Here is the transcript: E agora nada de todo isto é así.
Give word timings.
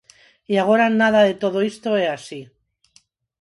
E 0.51 0.53
agora 0.63 0.95
nada 1.01 1.21
de 1.27 1.35
todo 1.43 1.57
isto 1.71 1.89
é 2.03 2.07
así. 2.09 2.41